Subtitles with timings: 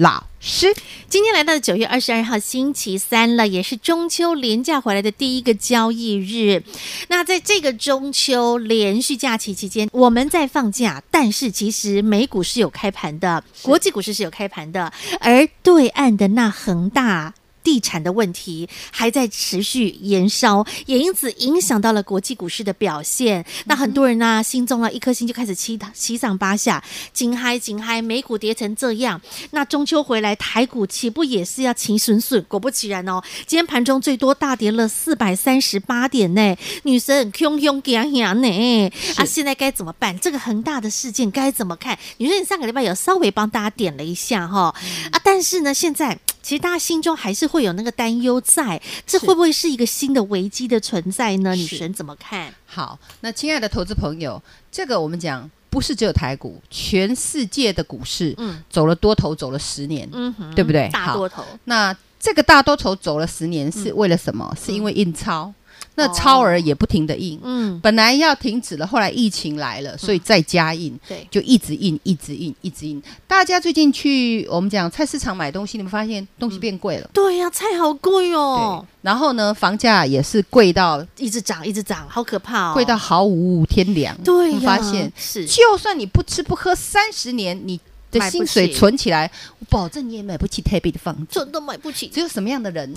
[0.00, 0.74] 老师，
[1.10, 6.62] 今天来到九月二十二号星期三了，也是中秋连假回来的第一个交易日。
[7.08, 17.34] 那在这个中秋连续假期期间，我们在放假，但是其实美股是有开盘的，国际股市是有开盘的，而对岸的那恒大。
[17.62, 23.44] 地产的问题还在持续延烧，也因此影响到了国际股市的表现。
[23.66, 29.20] 那很多人呢、啊，心中啊一颗心就开始七七上八下，紧嗨紧嗨，美股跌成这样。
[29.50, 32.42] 那中秋回来，台股岂不也是要齐损损？
[32.44, 36.56] 果不其然哦，今天盘中最多大跌了四百三十八点呢。
[36.84, 39.24] 女神凶凶给呀呢啊！
[39.24, 40.18] 现在该怎么办？
[40.18, 41.98] 这个恒大的事件该怎么看？
[42.18, 46.18] 女神，你上个礼拜有稍微帮大家点了一下哈、嗯、啊，但是呢，现在。
[46.50, 51.54] 其实大家心中还是会有那个担忧在，这会不会是一个新的危机的存在呢？
[51.54, 52.52] 女神怎么看？
[52.66, 60.88] 好，那亲爱的投资朋友，这个我们讲不是只有台股，全世界的股市，嗯，走了多头走了十年，嗯哼，对不对？
[60.88, 61.44] 大多头。
[61.66, 64.44] 那这个大多头走了十年是为了什么？
[64.50, 65.54] 嗯、是因为印钞。
[65.96, 73.02] 那超额也不停的印，嗯，本来要停止了，后来疫情来了，所以再加印，对、嗯，就一直印，一直印，一直印。
[73.26, 77.06] 大家最近去我们讲菜市场买东西，你们发现东西变贵了？
[77.06, 78.86] 嗯、对呀、啊，菜好贵哦。
[79.02, 84.16] 然后呢，房价也是贵到一直涨，一直涨，好可怕哦，贵到毫无天良。
[84.22, 87.78] 对、啊，你发现是，就算你不吃不喝三十年，你
[88.10, 92.08] 的薪水存起来，我保证你也买不起台北的房子，真的买不起。
[92.08, 92.94] 只有什么样的人？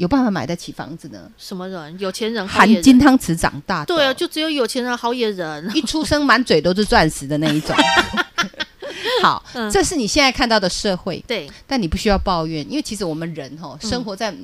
[0.00, 1.30] 有办法买得起房子呢？
[1.36, 1.98] 什么人？
[1.98, 3.86] 有钱人，含金汤匙长大的。
[3.94, 7.76] 对啊，就只有有钱人、好野人， 一出生满嘴都是钻石的那一种。
[9.20, 11.22] 好、嗯，这是你现在看到的社会。
[11.28, 14.34] 对，但你不需要抱怨，因为其实我们人哈、哦，生活在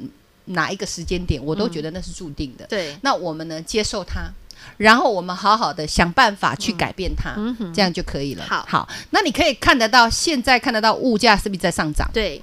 [0.44, 2.66] 哪一个时间点、嗯，我都觉得那是注定的。
[2.66, 4.28] 对，那我们呢，接受它，
[4.76, 8.44] 然后我们好好的想办法去改变它，嗯、这样就可以了。
[8.46, 12.06] 好，好，那你可以看得到，现在看得到物价是不是在上涨？
[12.12, 12.42] 对，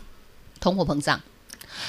[0.59, 1.21] 通货膨胀。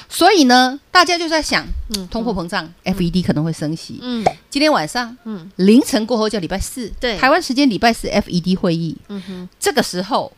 [0.09, 1.67] 所以呢，大家就在想，
[1.97, 3.99] 嗯，通货膨胀、嗯、，FED 可能会升息。
[4.03, 8.97] 嗯，今天晚上，嗯，凌晨过后叫礼拜四，对，台湾时间礼拜四 FED 会议。
[9.09, 10.33] 嗯哼，这个时候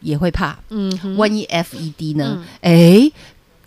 [0.00, 0.58] 也会怕。
[0.70, 2.44] 嗯哼，万一 FED 呢？
[2.60, 3.10] 哎、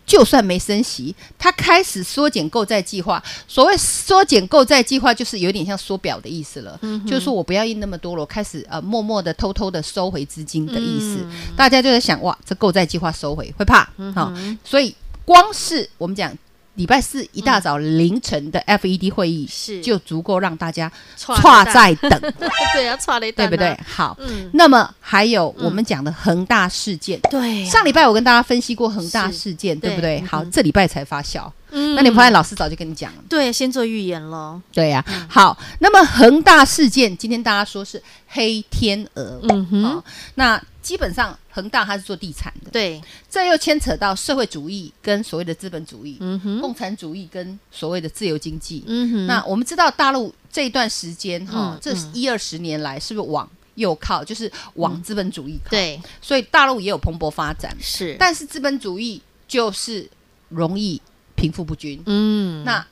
[0.06, 3.22] 就算没升息，它开始缩减购债计划。
[3.48, 6.78] 所谓缩减购债计划，就是有点像缩表的意思了。
[6.82, 11.18] 嗯，就是说我不要印那么多了，我开始呃默默的、偷偷的收回资金的意思。
[11.22, 13.90] 嗯、大家就在想，哇，这购债计划收回会怕。
[13.98, 14.34] 嗯，好，
[14.64, 14.96] 所以。
[15.28, 16.34] 光是我们讲
[16.76, 19.82] 礼拜四一大早凌晨的 FED 会议，是。
[19.82, 22.10] 就足够让大家剉在等，
[22.74, 23.78] 对啊，剉在等，对不对？
[23.86, 30.22] 好，嗯，那么还有我们讲的恒大事件，对，上礼拜我跟大家分析过恒大事件，对不对？
[30.22, 35.04] 好，这礼拜才发酵，嗯，那你发现老师早就跟你讲了，对，先做预言了，对呀。
[35.28, 40.04] 好，那么恒大事件，今天大家说是黑天鹅，嗯哼，
[40.36, 40.62] 那。
[40.88, 42.50] 基本上，恒大它是做地产。
[42.54, 49.26] 的，对，这又牵扯到社会主义跟所谓的资本主义，嗯哼，共产主义跟所谓的自由经济，嗯哼。
[49.26, 55.72] 那我们知道大陆这一段时间哈、嗯，这一二十年来是不是往右靠，就是往资本主义靠？
[55.72, 58.16] 对、嗯，所以大陆也有蓬勃发展，是。
[58.20, 60.08] 但是资本主义就是
[60.50, 61.02] 容易
[61.36, 62.64] 贫富不均，嗯。
[62.64, 62.86] 那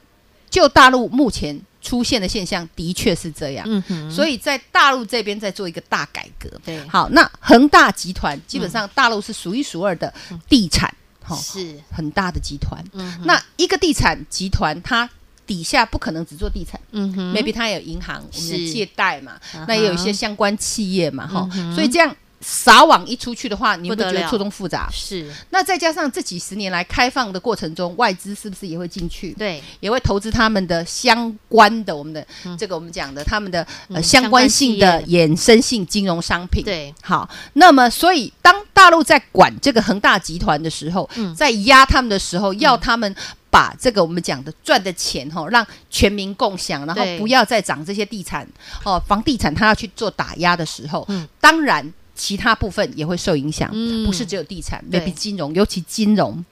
[0.50, 1.62] 就大陆目前。
[1.86, 6.50] 出现的现象的确是这样，嗯哼，所以在大陆这边在做一个大改革。
[6.66, 10.12] 对，好，那恒大集团基本上大陆是数一数二的
[10.50, 11.80] 地产，哈、嗯，是。
[11.92, 12.84] 很大的集团。
[12.94, 15.08] 嗯，那一个地产集团，它
[15.46, 22.16] 底下不可能只做地产，嗯哼，maybe 它有银行，我们的借贷嘛，那也有一些相关企业嘛，哈、嗯，所以这样。
[22.42, 24.88] 撒网一出去的话，你会觉得错综复杂。
[24.92, 29.32] 是，那再加上这几十年来开放的过程中，外资是不是也会进去？
[29.34, 36.64] 对，也会投资他们的相关的我们的、嗯、这个我们讲的他们的、嗯、呃相关性的衍生性金融商品。
[36.64, 43.16] 对，好，那么所以当大陆在管这个恒大集团的时候，嗯、在压他们的时候，要他们
[43.50, 48.48] 把这个我们讲的赚的钱哈，让全民共享，然后不要再涨这些地产
[48.84, 51.92] 哦，房地产他要去做打压的时候，嗯，当然。
[52.16, 56.44] 其他部分也会受影响，嗯，不是只有地产，maybe 金融，尤其金融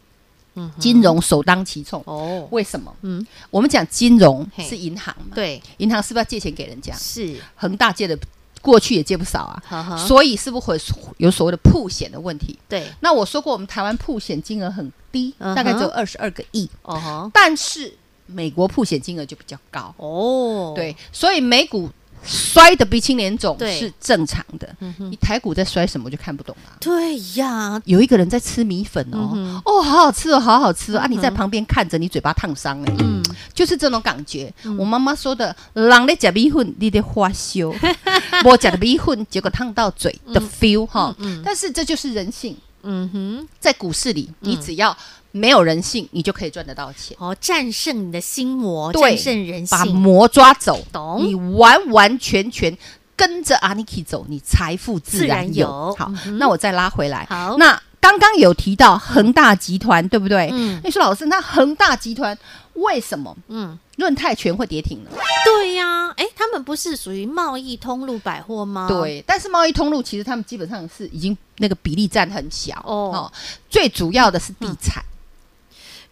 [0.56, 2.04] 嗯，金融首当其冲。
[2.06, 2.48] 哦。
[2.52, 2.94] 为什么？
[3.02, 6.94] 嗯，我们讲金融是银行嘛，对，银行是不是要借钱给人家？
[6.96, 8.16] 是，恒大借的
[8.62, 10.78] 过去也借不少啊，呵呵所以是不是会
[11.18, 12.60] 有所谓的曝险的问题？
[12.68, 16.70] 对，那我说过，我们台湾曝险金额很低，嗯、大概只有二十二个亿。
[16.84, 17.94] 哦，但是
[18.26, 19.96] 美国曝险金额就比较高。
[19.98, 21.90] 哦，对，所以美股。
[22.24, 26.78] 摔得鼻青脸肿是正常的，你台股在摔什么就看不懂了。
[26.80, 31.08] 对呀，有一个人在吃米粉哦，哦，好好吃哦，好好吃哦啊！
[31.08, 33.22] 你在旁边看着，你嘴巴烫伤哎，嗯，
[33.54, 34.54] 就是这种感觉。
[34.78, 37.74] 我妈妈说的，人在吃米粉，你得花羞，
[38.46, 41.16] 我吃的米粉，结果烫到嘴的 feel 哈。
[41.44, 42.56] 但是这就是人性。
[42.84, 44.96] 嗯哼，在股市里，你只要。
[45.36, 47.18] 没有人性，你就可以赚得到钱。
[47.20, 50.80] 哦，战胜你的心魔，战胜人性，把魔抓走。
[50.92, 51.26] 懂？
[51.26, 52.78] 你完完全全
[53.16, 55.92] 跟着阿尼基走，你财富自然有。
[55.98, 57.26] 好，嗯、那我再拉回来。
[57.32, 60.50] 好，那刚刚有提到恒大集团，对不对？
[60.52, 60.82] 嗯。
[60.84, 62.38] 你说老师，那恒大集团
[62.74, 63.34] 为什么？
[63.48, 65.10] 嗯，润泰全会跌停呢？
[65.46, 68.90] 对呀、啊，哎，他们不是属于贸易通路百货吗？
[68.90, 73.32] 对，但是贸易通路其实他们基本上是已经那个比例占很小哦，哦。
[73.70, 75.02] 最主要的是地产。
[75.02, 75.13] 嗯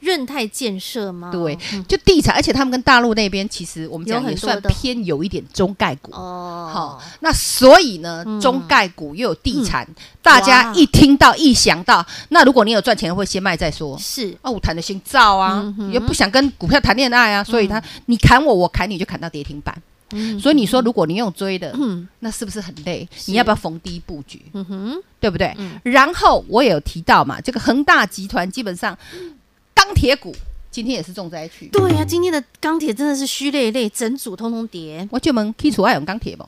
[0.02, 1.32] 润泰建设吗？
[1.32, 1.58] 对，
[1.88, 6.70] 就地产，而且他们跟大陆那边其实我们讲也算偏有一点中概股哦。
[6.74, 9.88] 好，那所以呢，中概股又有地产，
[10.22, 13.98] 大家一听到一想到，那如果你有赚钱，会先卖再说。
[13.98, 19.76] 是啊，我谈的心照啊，也不想跟股票谈恋爱啊，所以他你砍我，我砍你就砍到跌停板。
[20.42, 21.74] 所以你说，如果你用追的，
[22.20, 23.08] 那是不是很累？
[23.28, 24.42] 你要不要逢低布局？
[24.54, 25.56] 嗯哼，对不对？
[25.84, 28.98] 然后我也有提到嘛，这个恒大集团基本上。
[29.74, 30.36] 钢铁股
[30.70, 31.68] 今天也是重灾区。
[31.68, 35.08] 对呀、啊，今天的钢铁真的是虚累累，整组通通跌。
[35.12, 36.48] 我就问基础爱用钢铁不？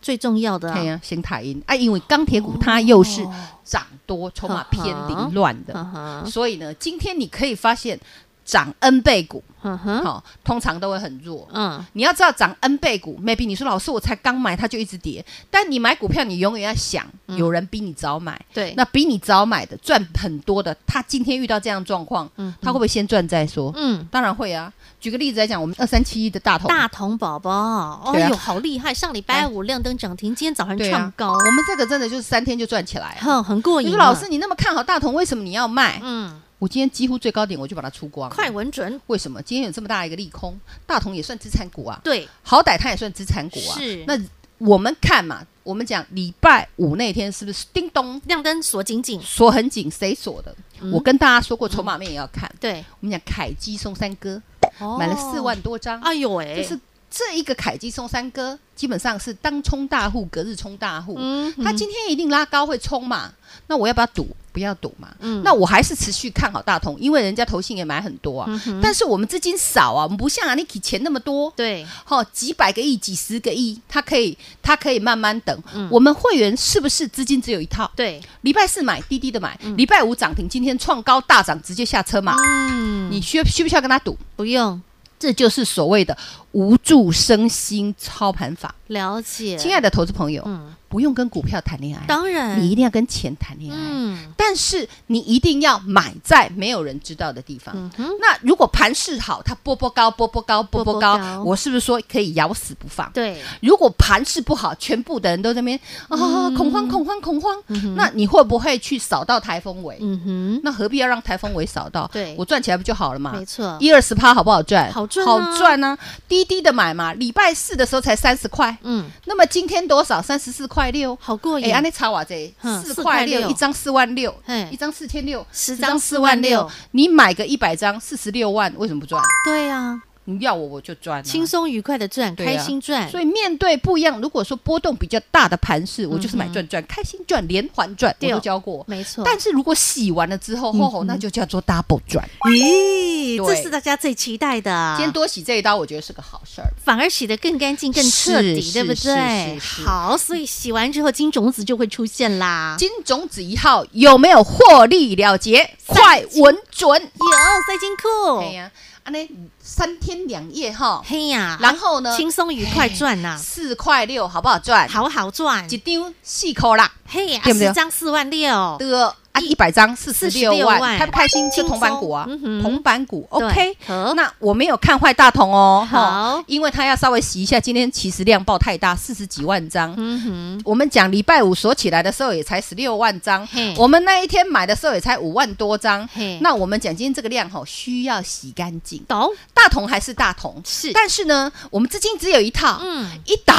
[0.00, 3.26] 最重要的啊，对呀，新台银啊，因为钢铁股它又是
[3.64, 7.98] 涨多，筹码偏凌乱的，所以呢，今天你可以发现。
[8.44, 11.48] 涨 N 倍股，好、哦，通常都会很弱。
[11.52, 23.72] 嗯，你要知道涨 N 倍股，maybe 你说老师我才刚买它就一直跌，但你买股票你永远要想，有人比你早买，对，那比你早买的赚很多的，他今天遇到这样状况，嗯，他会不会先赚再说？
[23.76, 24.72] 嗯，当然会啊。
[25.00, 28.94] 举个例子来讲，我们二三七一的大同，大同宝宝，哦哟，好厉害！
[28.94, 33.88] 上礼拜五亮灯涨停，今天早上创高，我们这个真的就是三天就赚起来，哼，很过瘾。
[33.88, 36.00] 你说老师你那么看好大同，为什么你要卖？
[36.04, 36.40] 嗯。
[36.62, 39.00] 我今天几乎最高点我就把它出光，快稳准。
[39.08, 40.56] 为什么今天有这么大一个利空？
[40.86, 43.74] 大同也算资产股啊，对，好歹它也算资产股啊。
[43.74, 44.16] 是，那
[44.58, 50.54] 我们看嘛，我们讲礼拜五那天是不是叮咚亮灯锁紧紧，锁很紧，谁锁的？
[50.80, 52.48] 嗯、我跟大家说过，筹码面也要看。
[52.48, 54.40] 嗯、对，我们讲凯基松山哥、
[54.78, 56.78] 哦、买了四万多张，哎呦喂，就是
[57.10, 61.16] 这一个凯基松山哥，基本上是当冲大户，隔日冲大户。
[61.18, 63.32] 嗯，他今天一定拉高会冲嘛？
[63.66, 64.28] 那我要不要赌？
[64.52, 75.62] 不要赌嘛，嗯，那我还是持续看好大同，因为人家投信也买很多啊，嗯、但是我们资金少啊，我们不像啊，你给钱那么多，对，好几百个亿、几十个亿，他可以，他可以慢慢等。
[75.74, 77.90] 嗯、我们会员是不是资金只有一套？
[77.96, 82.36] 对，礼拜四买低低的买，礼、嗯、拜五涨停，今天创高大涨，直接下车嘛。
[82.38, 84.16] 嗯，你需需不需要跟他赌？
[84.36, 84.80] 不用，
[85.18, 86.16] 这就是所谓的
[86.52, 88.74] 无助身心操盘法。
[88.88, 90.42] 了解，亲爱的投资朋友。
[90.46, 90.74] 嗯。
[90.92, 93.78] 不用跟股票谈恋爱，当然你一定要跟钱谈恋爱。
[93.80, 97.74] 嗯，但是你一定要买在没有人知道的地方。
[97.74, 103.10] 嗯哼，那如果盘势好，它波波高，波波高，波波高，我是不是说可以咬死不放？
[103.14, 103.40] 对。
[103.62, 107.56] 如果盘势不好，全部的人都在那边啊，恐慌，恐慌，恐慌。
[107.96, 109.96] 那你会不会去扫到台风尾？
[110.02, 112.06] 嗯哼，那何必要让台风尾扫到？
[112.12, 113.32] 对，我赚起来不就好了嘛？
[113.32, 114.92] 没错，一二十趴好不好赚？
[114.92, 115.96] 好赚，好赚呢。
[116.44, 118.76] 低低的买嘛，礼拜四的时候才三十块。
[118.82, 120.20] 嗯，那么今天多少？
[120.20, 120.82] 三十四块。
[120.92, 121.66] 六，好过瘾！
[121.66, 122.52] 哎，安尼差哇这
[122.84, 124.34] 四块六一张四万六，
[124.70, 129.22] 一张四千六，十张四万六，你买个一百张四十六万，为什么不赚？
[129.46, 130.02] 对呀。
[130.24, 133.10] 你要我我就赚，轻松愉快的赚，开心赚。
[133.10, 139.24] 所以面对不一样，如果说波动比较大的盘势，我就是买赚赚，开心赚，连环赚，我都教过，没错。
[139.24, 142.24] 但是如果洗完了之后，吼吼，那就叫做 double 赚。
[142.42, 144.94] 咦，这是大家最期待的。
[144.96, 149.58] 今天多洗这一刀，我觉得是个好事儿，反而洗得更干净、更彻底，对不对？
[149.58, 152.76] 好，所以洗完之后，金种子就会出现啦。
[152.78, 155.68] 金种子一号有没有获利了结？
[155.86, 157.26] 快稳准，有
[157.66, 158.40] 塞金库。
[158.40, 158.70] 对呀。
[158.72, 159.28] 啊，那
[159.60, 164.88] 三天两夜哈，嘿呀，然后呢，轻松愉快赚呐，四块六好不好赚？
[164.88, 171.50] 好好赚，一张四块啦，嘿呀，四张四万六，的啊，一百张四十六万，开不开心？
[171.52, 172.26] 是铜板股啊，
[172.62, 173.76] 铜板股，OK。
[174.14, 179.94] 那我没有看坏大同哦，好，因为它要稍微洗一下，今天其实量爆太大，四十几万张。
[179.96, 183.46] 嗯哼，我们讲礼拜五锁起来的时候也才十六万张，
[183.76, 186.08] 我们那一天买的时候也才五万多张。
[186.40, 189.02] 那我们讲今天这个量哈，需要洗干净。
[189.08, 193.56] 懂，大同还是大同，是，但是呢，我们资金只有一套，嗯，一档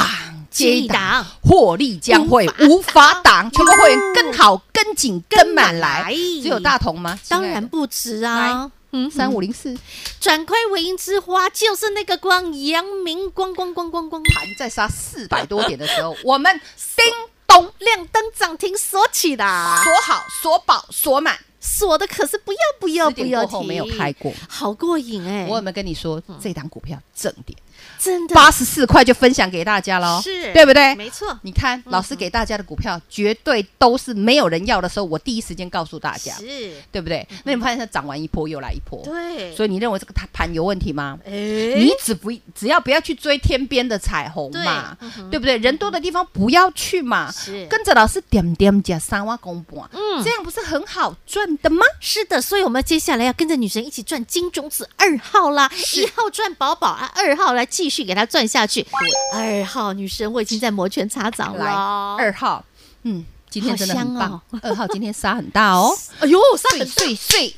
[0.50, 5.73] 接一档，获利将会无法挡，全国会员跟好跟紧跟满。
[5.78, 6.12] 来，
[6.42, 7.18] 只有大同吗？
[7.28, 8.70] 当然不止啊！
[8.96, 9.76] 嗯，三五零四
[10.20, 14.22] 转亏为盈之花，就是那个光，阳明光光光光光。
[14.22, 16.60] 盘在杀四百多点的时候，我们
[16.94, 17.04] 叮
[17.46, 19.44] 咚亮灯涨停锁起的，
[19.82, 25.46] 锁好锁饱锁满，锁的可是不要不要不要停，没有开过，好过瘾哎！
[25.48, 27.58] 我有没有跟你说这档股票正点？
[27.98, 28.34] 真的。
[28.34, 30.94] 八十四块就分享给大家喽，是对不对？
[30.94, 36.74] 没错，你看老师给大家的股票绝对都是没有人要的时候，我第一时间告诉大家，是。
[36.90, 37.26] 对不对？
[37.44, 41.18] 那你发现它涨完一波又来一波，对，所以你认为这个它盘有问题吗？
[41.26, 44.96] 你只不只要不要去追天边的彩虹嘛，
[45.30, 45.56] 对不对？
[45.58, 47.66] 人多的地方不要去嘛，是。
[47.66, 51.84] 跟着老师点点加三万公半，嗯，这样不是很好赚的吗？
[52.00, 58.04] 是的，所以我们接下来要跟着女神一起赚金种子二号啦，一号赚宝宝啊，二号来继续。
[58.04, 58.86] 给他转下去。
[59.32, 62.16] 二号女神，我已经在摩拳擦掌了。
[62.18, 62.62] 二号，
[63.04, 64.38] 嗯，今天真的很棒。
[64.62, 65.90] 二号今天杀很大哦。
[66.20, 67.54] 哎呦，杀很碎碎，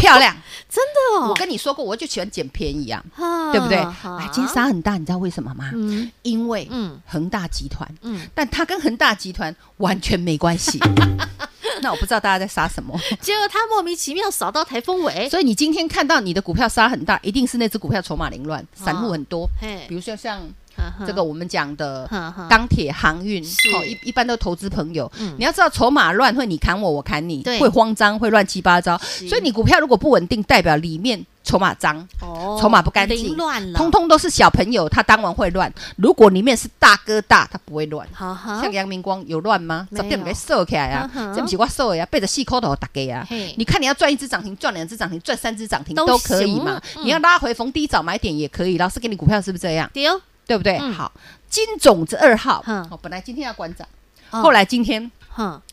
[0.00, 0.34] 漂亮，
[0.70, 1.28] 真的哦。
[1.28, 3.04] 我跟你说过，我就喜欢捡便宜啊，
[3.52, 3.76] 对不对？
[3.78, 5.70] 哎，今天杀很大，你知道为什么吗？
[6.22, 10.80] 因为嗯，恒大集团，嗯，但它跟恒大集团完全没关系。
[11.84, 19.46] 那我不知道大家在杀什么， 结果他莫名其妙扫到台风尾，所以你今天看到你的股票杀很大，一定是那只股票筹码凌乱，散户很多。
[19.86, 20.40] 比如说像
[21.06, 22.08] 这个我们讲的
[22.48, 28.98] 钢铁航运，一一般都投资朋友，你要知道筹码乱会你砍我，我砍你，会慌张，会乱七八糟。
[29.28, 31.24] 所以你股票如果不稳定，代表里面。
[31.44, 32.08] 筹码脏，
[32.58, 35.70] 筹码不干净，乱了，通通都是小朋友，他当晚会乱。
[35.96, 38.08] 如果里面是大哥大，他不会乱。
[38.18, 39.86] 像阳明光有乱吗？
[39.94, 43.26] 这边没收起来啊，这不是我收的呀，背着细扣头打给呀。
[43.58, 46.80] 你看你要赚一只涨停，赚两只涨停，赚三只涨停都可以嘛？
[47.02, 48.78] 你要拉回逢低找买点也可以。
[48.78, 49.90] 老师给你股票是不是这样？
[49.92, 50.02] 对
[50.56, 50.78] 不对？
[50.92, 51.12] 好，
[51.48, 53.86] 金种子二号，哦，本来今天要关涨，
[54.30, 55.10] 后来今天，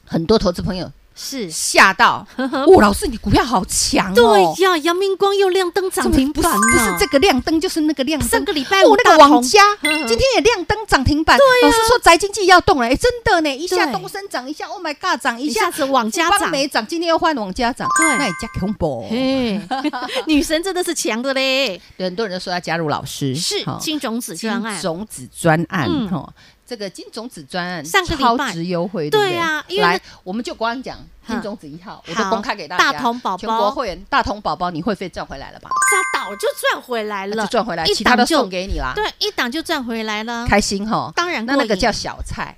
[0.06, 0.92] 很多投资朋友。
[1.16, 1.50] 是。
[1.50, 4.16] 吓到，哦，老师，你股票好强哦！
[4.16, 8.30] 对呀，阳明光又亮灯涨停板，不是这个亮灯，就是那个亮灯。
[8.30, 11.38] 上个礼拜五那个王家今天也亮灯涨停板。
[11.38, 19.08] 对呀，老师说宅经济要动了，哎，真的呢，一下东升涨，一下 Oh my God 涨，一下子王家涨，没涨，今天又换王家涨，那也加恐怖。
[20.28, 26.34] 女神真的是强的嘞，很多人都说要加入老师，是金种子专案，种子专案哈。
[26.72, 30.98] 这个金种子专案超值优惠，对呀，来，我们就光讲
[31.28, 32.94] 金种子一号，我都公开给大家。
[32.94, 35.70] 大同宝宝，全国会员，大同宝宝，你会费赚回来了吧？
[35.70, 38.94] 扎倒就赚回来了，就赚回来，其他都送给你啦。
[38.96, 41.12] 对，一档就赚回来了，开心哈。
[41.14, 42.56] 当然，那那个叫小菜。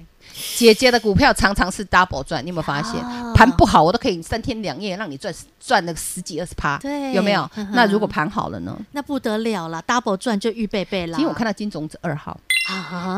[0.56, 3.00] 姐姐的股票常常是 double 赚，你有没有发现？
[3.34, 7.50] 盘不好，我都可以三天两夜让你赚赚那个十几二十趴，对，有没有？
[7.72, 8.78] 那如果盘好了呢？
[8.92, 11.14] 那不得了了，double 赚就预备备了。
[11.16, 12.40] 今天我看到金种子二号。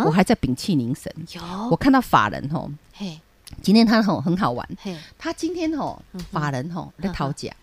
[0.06, 1.42] 我还在屏气凝神，有。
[1.70, 3.20] 我看到法人吼，嘿，
[3.62, 7.54] 今天他吼很好玩，嘿，他今天吼法人吼在讨价，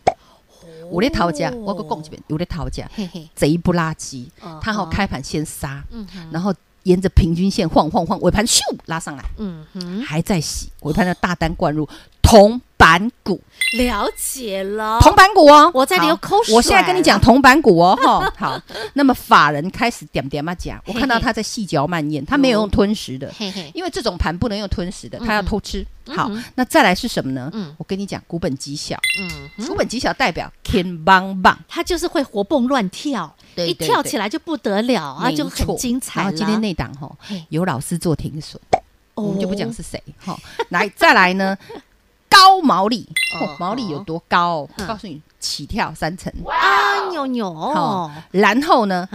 [0.88, 2.88] 我在讨价，我个讲这边有在讨价，
[3.34, 4.30] 贼不拉几，
[4.60, 5.82] 他好开盘先杀，
[6.30, 6.54] 然后
[6.84, 11.88] 沿着平均线晃晃晃，尾盘咻拉上来，嗯哼，还在洗，尾盘的大单灌入。
[12.22, 13.40] 铜板股
[13.78, 16.52] 了解了，铜板股哦，我在流口水。
[16.52, 18.60] 我现在跟你讲铜板股哦，哈， 好。
[18.94, 23.32] 那么法人开始点点嘛讲，我看到他在细嚼慢咽，他没有用吞食的，
[23.72, 25.86] 因为这种盘不能用吞食的，他要偷吃。
[26.08, 27.48] 好，那再来是什么呢？
[27.54, 36.22] 嗯，我跟你讲，股本极小，嗯，股本极小代表天棒棒，他就是会活蹦乱跳，一跳起来就不得了啊，就很精彩。
[36.22, 37.08] 然后今天那档哈，
[37.50, 38.60] 有老师做停损，
[39.14, 40.36] 我们就不讲是谁哈。
[40.70, 41.56] 来，再来呢？
[42.32, 43.06] 高毛利，
[43.38, 44.68] 哦，毛利有多高？
[44.76, 46.32] 我告诉你，起跳三成。
[46.46, 47.52] 啊，牛牛。
[47.52, 49.06] 好，然后呢？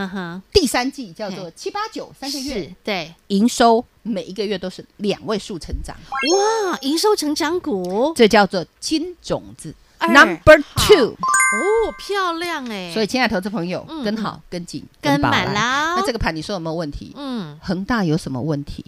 [0.54, 5.96] 第三季叫做七八九三个月，对，营收每一个月都是两位数成长。
[5.96, 9.74] 哇，营收成长股，这叫做金种子。
[10.00, 12.92] Number two，哦，漂亮哎。
[12.94, 15.96] 所以，亲爱的投资朋友，跟好，跟紧，跟满啦。
[15.96, 17.14] 那这个盘你说有没有问题？
[17.18, 18.86] 嗯，恒大有什么问题？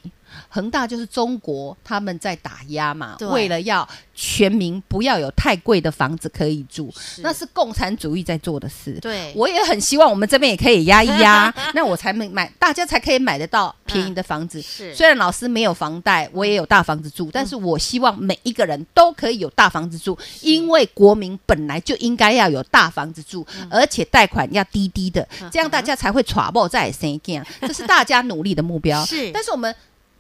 [0.47, 8.93] 恒大就是中国他们在打压嘛，为了要全民不要有太贵的房子可以住，是那是共产主义在做的事。
[9.01, 14.59] 对，我也很希望我们这边也可以压一压， 那我才能买，大家才可以买得到便宜的房子。
[14.59, 29.03] 嗯、是，虽然老师没有房贷，我也有大房子住，嗯、但是我希望每一个人都可以有大房子住，是因为国民本来就应该要有大房子住，嗯、而且贷款要低低的，嗯、这样大家才会揣不再生惊，这是大家努力的目标。
[29.07, 29.73] 是，但是我们。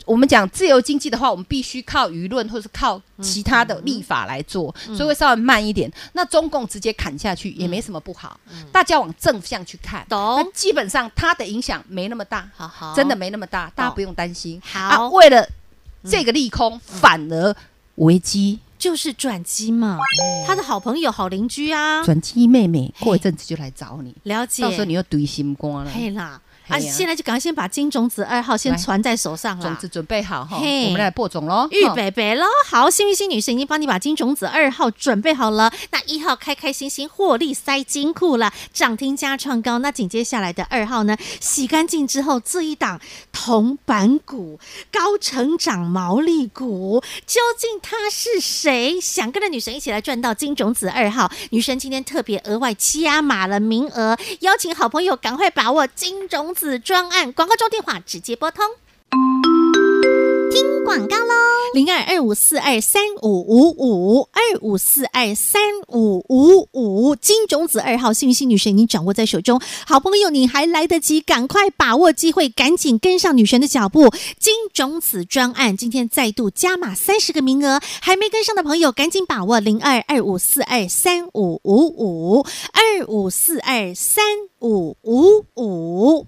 [0.05, 5.91] 我们讲自由经济的话，我们必须靠舆论或是靠其他的立法来做，嗯嗯、所以会稍微慢一点。
[6.13, 10.03] 那中共直接砍下去也没什么不好，嗯、大家往正向去看。
[10.09, 10.17] 懂？
[10.37, 14.59] 那基本上它的影响没那么大，好好真的没那么大，大家不用担心。
[14.65, 15.47] 好、啊，为了
[16.09, 17.55] 这个利空，嗯、反而
[17.95, 19.99] 危机就是转机嘛。
[20.21, 24.63] 欸、他的好朋友、好邻居啊，转机妹妹过一阵子就来找你，了解。
[24.63, 25.91] 到时候你又堆心肝了。
[25.91, 26.41] 嘿啦。
[26.69, 26.79] 啊！
[26.79, 32.45] 现在就赶快先把金种子二号先传在手上了，种子准备好哈，我们来播种喽，预备备喽！
[32.65, 35.71] 好，幸运星女神已经帮你把金种子二号准备好了。
[35.91, 39.79] 那一号开开心心获利塞金库了，涨停加创高。
[39.79, 41.17] 那紧接下来的二号呢？
[41.39, 44.59] 洗干净之后，这一档铜板股、
[44.91, 48.99] 高成长毛利股，究竟他是谁？
[49.01, 51.31] 想跟着女神一起来赚到金种子二号？
[51.49, 56.58] 女神今天特别额外加码了名额，邀请好朋友赶快把握金种子。
[56.59, 58.65] 子专案广告中电话直接拨通，
[60.51, 61.33] 听广告喽，
[61.73, 84.25] 零二二五四二三五五五二五四二三五五五，金种子二号幸运星女神已经掌握在手中，好朋友你还来得及，赶快把握机会，赶紧跟上女神的脚步，金种子专案今天再度加码三十个名额，还没跟上的朋友赶紧把握零二二五四二三五五五二五四二三
[84.59, 86.27] 五五五。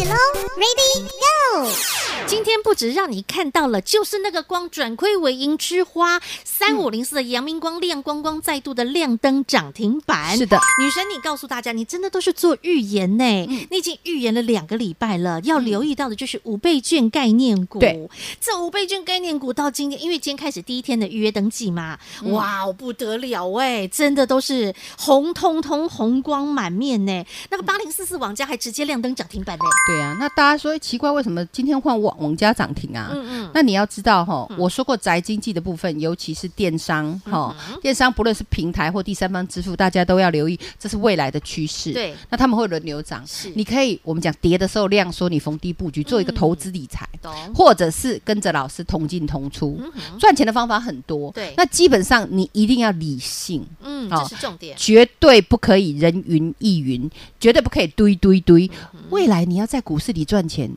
[0.00, 1.68] ，Ready Go！
[2.26, 10.34] 今天不止让你看到了，就是那个光转亏为盈之花三五零四的阳明光亮光光再度的亮灯涨停板。
[10.36, 13.24] 是的，女神，你告诉大家，你真的都是做预言呢？
[13.24, 17.78] 嗯、你已经预言了两个礼拜了，要留意到的就是五倍券概念股。
[17.80, 18.08] 对，
[18.40, 27.24] 这五倍券概念股到今天，因为今天开始第一天的预约登记嘛，嗯、哇，不得了哎，真的都是红彤彤、红光满面呢。
[27.50, 29.64] 那个八零四四网家还直接亮灯涨停板呢。
[29.86, 32.16] 对啊，那大家说奇怪，为什么今天换网？
[32.22, 41.92] 网家涨停啊，嗯嗯，那你要知道哈，我说过宅经济的部分，尤其是电商哈，电商不论是平台或第三方支付，大家都要留意，这是未来的趋势。
[41.92, 47.08] 对，那他们会轮流涨，是，你可以我们讲跌的时候量缩，你逢低布局，做一个投资理财，
[47.52, 49.80] 或者是跟着老师同进同出，
[50.20, 51.32] 赚钱的方法很多。
[51.32, 58.70] 对，那基本上你一定要理性，嗯，这是重点，绝对不可以人云亦云，绝对不可以堆堆堆。
[59.10, 60.70] 未来你要在股市里赚钱。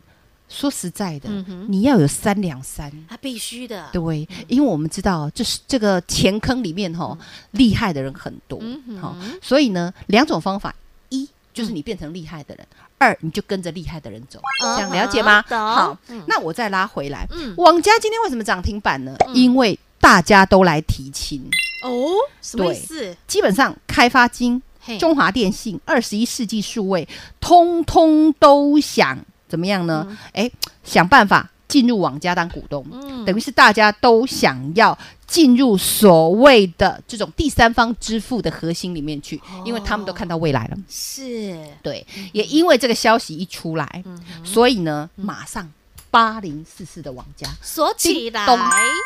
[0.47, 3.89] 说实在的，嗯、你要有三两三，他必须的。
[3.91, 7.17] 对，因为我们知道，这是这个钱坑里面哈，
[7.51, 10.73] 厉害的人很多，嗯哼，所以呢，两种方法：
[11.10, 15.43] 一就是你变成厉害的人；嗯、二你就跟着厉害的人走，这样了解吗？
[15.49, 19.15] 好，那我再拉回来，嗯，网家今天为什么涨停板呢？
[19.27, 21.43] 嗯、因为大家都来提亲。
[21.84, 23.17] 哦，什么意思？
[23.25, 24.62] 基本上开发金、
[25.00, 27.08] 中华电信、二十一世纪数位，
[27.39, 29.17] 通通都想。
[29.48, 30.17] 怎么样呢？
[30.34, 30.52] 哎、嗯，
[30.84, 40.78] 想办法进入网家当股东，嗯、等于是大家都想要进入所谓的这种第三方支付的核心里面去，哦、因为他们都看到未来了。
[40.89, 45.71] 是，对，嗯、也因为这个消息一出来，嗯、所以呢，嗯、马上。
[46.15, 48.45] 八零四四的网家锁起来，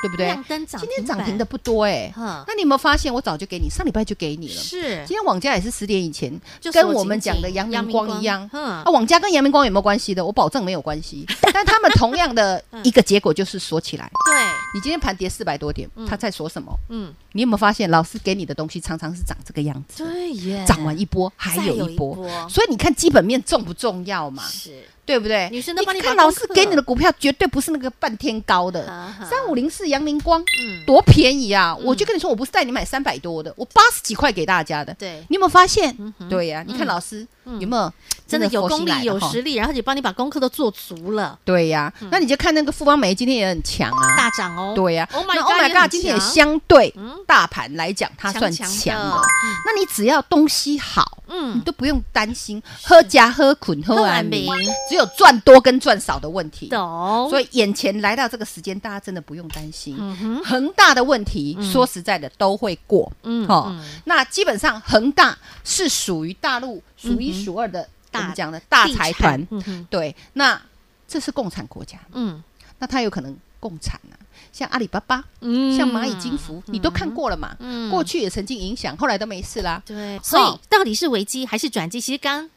[0.03, 0.27] 对不对？
[0.45, 3.11] 今天涨停的不多哎，那你有没有发现？
[3.11, 4.53] 我早就给你，上礼拜就给你了。
[4.53, 6.31] 是，今天网家也是十点以前，
[6.71, 8.47] 跟我们讲的阳明光一样。
[8.53, 10.23] 啊，网家跟阳明光有没有关系的？
[10.23, 11.25] 我保证没有关系。
[11.51, 14.07] 但他们同样的一个结果就是锁起来。
[14.25, 14.35] 对，
[14.75, 16.71] 你今天盘跌四百多点，他在锁什么？
[16.89, 20.03] 嗯，你有没有发现老师给你的东西常常是长这个样子？
[20.03, 22.15] 对耶，涨完一波还有一波，
[22.47, 24.43] 所以你看基本面重不重要嘛？
[24.43, 24.83] 是。
[25.09, 25.49] 对不对？
[25.51, 28.85] 女生都帮你，你看老师给你的股票，绝对不是那个半天高的。
[29.27, 31.75] 三五零四阳明光，嗯，多便宜啊！
[31.79, 34.93] 嗯、我就跟你说，我不是带你买三百多的，我八十几块给大家的。
[34.93, 35.95] 对，你有没有发现？
[35.97, 37.25] 嗯、对呀、啊，你看老师。
[37.59, 37.91] 有没有
[38.29, 41.37] 真的有功力、有实力，然后就帮你把功课都做足了？
[41.43, 44.73] 对呀，那你就看那个富邦美今天也很强啊，大涨哦。
[44.75, 46.93] 对呀，Oh my God，今天也相对
[47.25, 49.21] 大盘来讲，它算强的。
[49.65, 54.47] 那你只要东西好，嗯，你都不用担心喝假喝捆喝完没，
[54.87, 56.67] 只有赚多跟赚少的问题。
[56.67, 57.27] 懂。
[57.29, 59.97] 所以眼前来到这个时间，大家真的不用担心。
[60.45, 63.11] 恒大的问题，说实在的都会过。
[63.23, 63.73] 嗯，好，
[64.05, 66.83] 那基本上恒大是属于大陆。
[67.01, 69.47] 数一数二的，我们讲的大财团，
[69.89, 70.59] 对，那
[71.07, 72.43] 这是共产国家，嗯，
[72.79, 74.15] 那它有可能共产啊，
[74.51, 82.01] 像阿里巴巴，嗯，像蚂蚁金服，你都看过了嘛，嗯，过去也曾经影响，后来都没事啦，对，所以到底是危机还是转机？
[82.01, 82.49] 其实刚。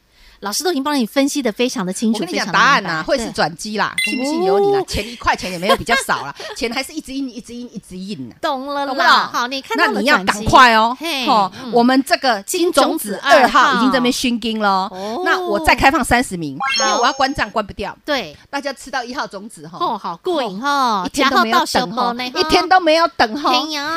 [0.42, 2.18] 老师都已经帮你分析的非常的清楚。
[2.18, 4.82] 我跟你讲答案呐，会是转机啦，信不信由你啦。
[4.88, 8.34] 钱一块钱也没有比较少啦， 钱还是一直印，一直印，一直印呢。
[8.40, 9.30] 懂了啦。
[9.32, 9.92] 好，你看到了。
[9.94, 10.96] 那你要赶快哦。
[11.26, 14.68] 好，我们这个金种子二号已经在那边熏金了。
[14.90, 15.22] 哦。
[15.24, 17.96] 那我再开放三十名，因为我要关账关不掉。
[18.04, 18.36] 对。
[18.50, 19.78] 大家吃到一号种子哈。
[19.80, 21.04] 哦，好过瘾哈。
[21.06, 22.14] 一天都没有等哈。
[22.34, 23.52] 一天都没有等哈。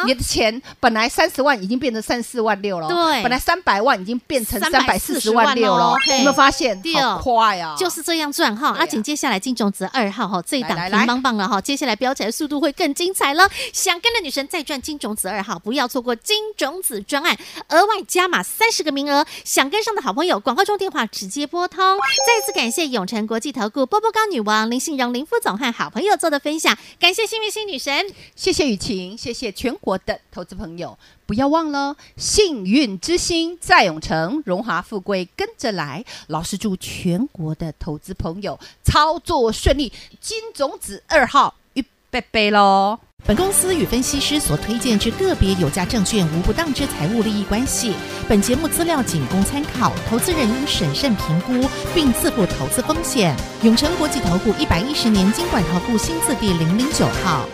[0.05, 2.88] 你的钱本来三十万已经变成三十四万六了。
[2.88, 3.23] 对。
[3.23, 5.95] 本来三百万已经变成三百四十万六了。
[6.08, 6.79] 有没有发现？
[7.21, 7.75] 快啊！
[7.77, 8.75] 就是这样赚哈。
[8.77, 11.59] 阿景，接下来金种子二号哈，这一档挺棒棒了哈。
[11.59, 13.49] 接下来飙起来速度会更精彩了。
[13.73, 17.35] 想跟着女神再赚金种子二号，不要错过金种子专案，
[17.69, 19.25] 额外加码三十个名额。
[19.43, 21.97] 想跟上的好朋友，广告中电话直接拨通。
[22.27, 30.97] 再次感谢永诚国际投顾波波高女王林信荣林副总和好朋友做的分享，感谢幸运星女神，谢谢雨晴，谢谢全国的投资朋友。
[31.25, 36.05] 不要忘了，幸运之星在永城，荣华富贵跟着来。
[36.27, 42.99] 老师祝全国的投资朋友操作顺利，金种子二号预备备喽。
[43.25, 47.95] 本公司与分析师所推荐之个别有价证券无不当之财务利益关系。
[48.29, 53.35] 本节目资料仅供参考，投资人应审慎评估并自负投资风险。
[53.63, 57.49] 永诚国际投顾一百一十年金管投顾新字第零零九号。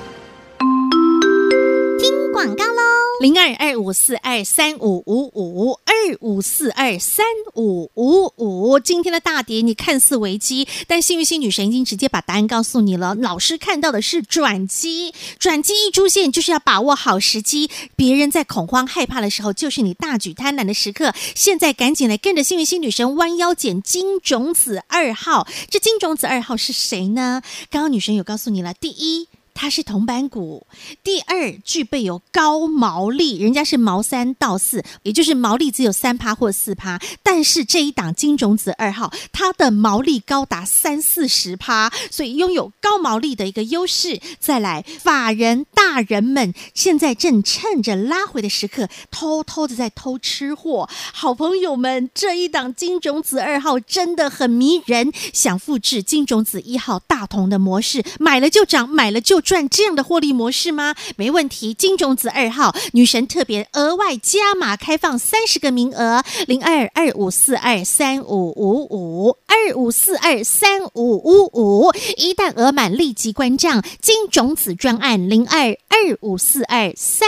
[3.21, 13.13] 零二二五四二三五五五二五四二三五五五，今天的大跌你看似危机，但幸运星女神已经直接把答案告诉你了。
[13.13, 17.69] 老师看到的是转机，转机一出现就是要把握好时机。
[17.95, 21.13] 别人在恐慌害怕的时候，就是你大举贪婪的时刻。
[21.35, 25.47] 现在赶紧来跟着幸运星女神弯腰捡金种子二号。
[25.69, 27.43] 这金种子二号是谁呢？
[27.69, 29.27] 刚刚女神有告诉你了，第一。
[29.61, 30.65] 它是铜板股，
[31.03, 44.19] 第二具备有高毛利，人家是毛三到四，也就是毛利只有三趴或四趴，但是这一档金种子二号，它的毛利高达三四十趴，所以拥有高毛利的一个优势。
[44.39, 50.89] 再来，法人大人们现在正趁着拉回的时刻，偷偷的在偷吃货。
[51.13, 59.39] 好朋友们，这一档金种子二号真的很迷人，想复制金种子一号大同的模式，买了就涨，买了就。
[59.51, 60.95] 赚这样的获利模式吗？
[61.17, 73.83] 没问题，金种子二号女神特别额外加码开放三十个名额，零二二五四二三五五五二五四二三五五五，一旦额满立即关账。
[74.01, 77.27] 金种子专案零二二五四二三